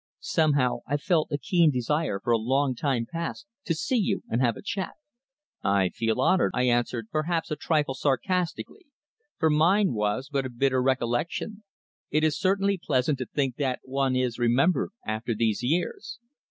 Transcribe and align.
Somehow 0.21 0.79
I've 0.87 1.03
felt 1.03 1.27
a 1.31 1.37
keen 1.37 1.69
desire 1.69 2.19
for 2.19 2.31
a 2.33 2.37
long 2.39 2.73
time 2.73 3.05
past 3.05 3.45
to 3.65 3.75
see 3.75 3.97
you 3.99 4.23
and 4.29 4.41
have 4.41 4.57
a 4.57 4.61
chat." 4.63 4.93
"I 5.61 5.89
feel 5.89 6.19
honoured," 6.19 6.53
I 6.55 6.63
answered, 6.63 7.11
perhaps 7.11 7.51
a 7.51 7.55
trifle 7.55 7.93
sarcastically, 7.93 8.87
for 9.37 9.51
mine 9.51 9.93
was 9.93 10.27
but 10.27 10.43
a 10.43 10.49
bitter 10.49 10.81
recollection. 10.81 11.61
"It 12.09 12.23
is 12.23 12.35
certainly 12.39 12.79
pleasant 12.83 13.19
to 13.19 13.27
think 13.27 13.57
that 13.57 13.81
one 13.83 14.15
is 14.15 14.39
remembered 14.39 14.89
after 15.05 15.35
these 15.35 15.61
years." 15.61 16.17